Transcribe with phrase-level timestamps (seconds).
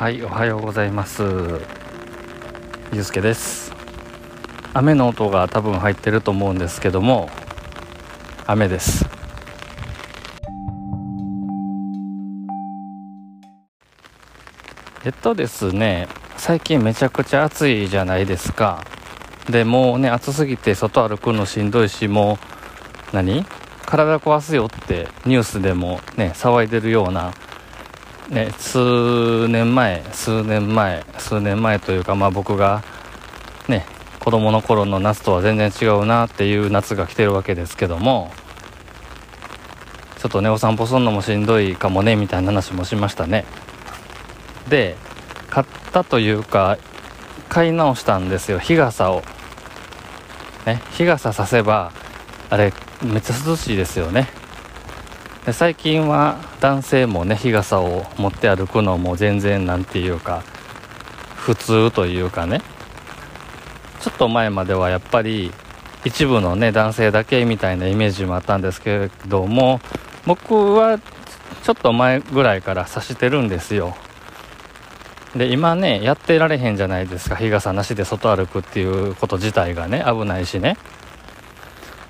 [0.00, 1.22] はいおはようございます。
[2.90, 3.74] ゆうすけです。
[4.72, 7.28] 雨の音が多分入ってると思うんですけども
[8.46, 9.04] 雨です。
[15.04, 16.08] えっとですね
[16.38, 18.82] 最近めちゃくちゃ暑いじゃないですか。
[19.50, 22.38] でもうね暑すぎて外歩くのしんどいしも
[23.12, 23.44] う何？
[23.84, 27.34] 体壊すよってニュースでもね騒いでるような
[28.30, 32.84] ね、数年前、数年前、数年前というか、まあ、僕が、
[33.66, 33.84] ね、
[34.20, 38.30] 子供の頃の夏とは全然違うなっていう夏が来てるわけですけども、
[40.18, 43.46] ちょっとね、お散歩するのもしんどいかもね、みたいな話もしましたね。
[44.68, 44.96] で、
[45.48, 46.78] 買ったというか、
[47.48, 49.24] 買い直したんですよ、日傘を。
[50.66, 51.90] ね、日傘させば、
[52.48, 54.28] あれ、めっちゃ涼しいですよね。
[55.46, 60.42] で最近は男性もね日傘を持って歩くのも全然なんていうか
[61.34, 62.60] 普通というかね。
[64.00, 65.52] ちょっと前まではやっぱり
[66.04, 69.80] 一部のね男性だけみたいなイメージもあったんですけれども
[70.26, 70.98] 僕は
[71.62, 73.94] ちょっと前ぐらいから差してるんですよ。
[75.36, 77.36] で今ねやってられへんじゃないですか。
[77.36, 80.76] 日傘なしで外歩くっていうこと自体がね危ないしね。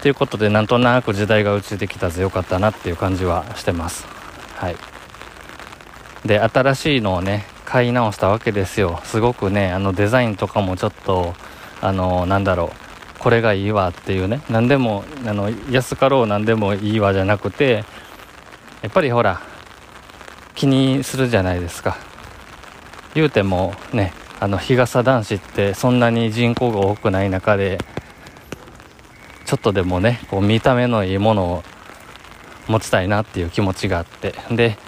[0.00, 4.06] ということでなんとなく時代が移ってきたぜよかったなっていう感じはしてます。
[4.56, 4.76] はい。
[6.24, 9.00] で新しいのをね買い直したわけですよ。
[9.04, 11.34] すごくねあのデザインとかもちょっと
[11.82, 14.40] あのなんだろうこれがいいわっていうね。
[14.48, 17.84] 何でもあの安かろう何でもいいわじゃなくて
[18.80, 19.42] やっぱりほら
[20.54, 21.98] 気にするじゃないですか。
[23.14, 27.78] 言うてもねあの日傘男子ってそんなに人口が多くない中で
[29.50, 31.64] ちょっとでもねこう見た目のいいものを
[32.68, 34.32] 持ちたいなっていう気持ちがあって。
[34.48, 34.78] で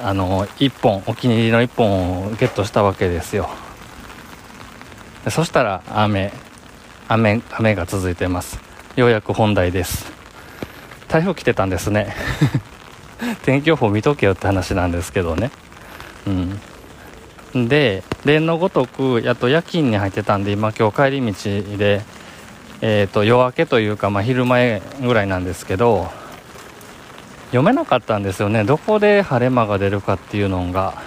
[0.00, 3.50] あの1本お気に入りの1本をゲットしたわけですよ。
[5.24, 6.32] でそしたら雨
[7.08, 8.60] 雨雨が続いてます。
[8.94, 10.12] ようやく本題です。
[11.08, 12.14] 台風来てたんですね。
[13.42, 15.50] 天気予報見とけよって話なんですけどね。
[17.54, 17.68] うん。
[17.68, 22.02] で例のごとくやっと夜勤に入ってたんで今今日帰り道で
[22.84, 26.10] えーと、夜明けというか、まあ、昼前ぐらいなんですけど
[27.46, 28.64] 読めなかったんですよね。
[28.64, 31.00] どこで晴れ間が出るかっていうのが。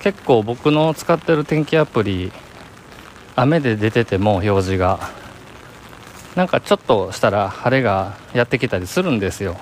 [0.00, 2.32] 結構僕の使ってる天気アプリ
[3.34, 5.00] 雨で出てても表示が。
[6.34, 9.56] なんかちょっとしたら晴れがやってきたりするんですよ。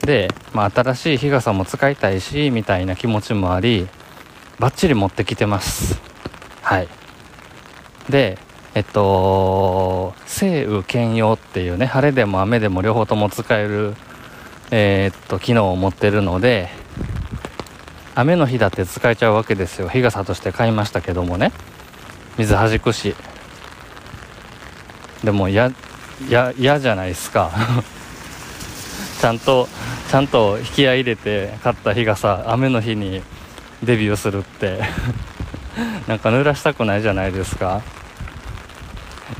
[0.00, 3.88] で、まあ、新しい日傘も使いたいしみたいな気持ちもあり
[4.58, 6.00] バッチリ持ってきてます。
[6.60, 6.88] はい。
[8.10, 8.36] で
[8.74, 13.94] えっと、晴雨兼用っていうね、晴れでも雨でも両方とも使える、
[14.72, 16.68] えー、っと、機能を持ってるので、
[18.16, 19.88] 雨の日だって使えちゃうわけですよ。
[19.88, 21.52] 日傘として買いましたけどもね。
[22.36, 23.14] 水弾くし。
[25.22, 25.70] でも、や、
[26.28, 27.52] や、嫌じゃないですか。
[29.20, 29.68] ちゃんと、
[30.10, 33.22] ちゃんと引き合い入れて買った日傘、雨の日に
[33.84, 34.80] デビューするって
[36.08, 37.80] なんか濡らしたくないじゃないですか。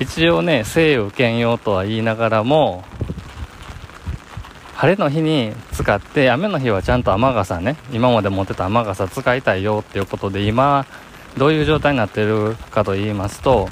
[0.00, 2.84] 一応ね晴雨兼用とは言いながらも
[4.74, 10.86] 晴れの日に使って雨の日はちゃんと雨傘ね今まで持ってた雨傘使いたいよっていうことで今
[11.38, 13.68] どういう状態になってるかと言いますと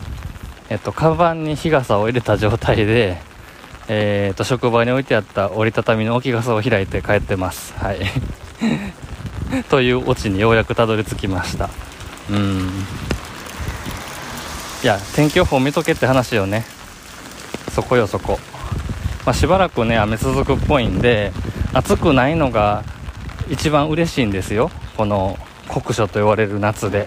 [0.71, 3.33] えっとカバンに日傘を入れた状態で
[3.89, 7.75] えー、っと職場に置いてあった折りたたみの置き傘を開いて帰ってます。
[7.75, 7.99] はい。
[9.69, 11.69] というオチにようやくたどり着きました。
[12.31, 12.71] うん。
[14.83, 16.65] いや天気予報見とけって話よね。
[17.73, 18.41] そこよそこ、
[19.25, 21.33] まあ、しばらくね雨続くっぽいんで
[21.73, 22.83] 暑くないのが
[23.49, 24.73] 一番嬉しいんですよ。
[24.97, 25.39] この
[25.69, 27.07] 酷暑と言われる夏で。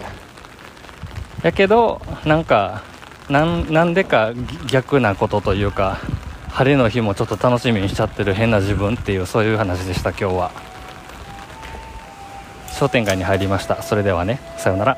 [1.43, 2.81] やけどなんか
[3.29, 4.31] なんでか
[4.67, 5.99] 逆なことというか
[6.49, 10.51] 晴れの日もちょっと楽しみにしちゃってる変な自分っていうそういう話でした今日は。
[12.71, 13.81] 商店街に入りました。
[13.83, 14.97] それではねさようなら。